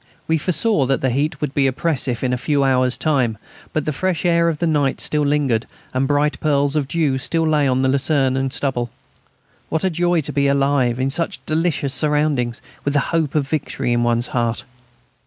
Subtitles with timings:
[0.27, 3.37] We foresaw that the heat would be oppressive in a few hours' time,
[3.71, 7.47] but the fresh air of the night still lingered, and bright pearls of dew still
[7.47, 8.89] lay on the lucerne and stubble.
[9.69, 13.93] What a joy to be alive in such delicious surroundings, with the hope of victory
[13.93, 14.63] in one's heart!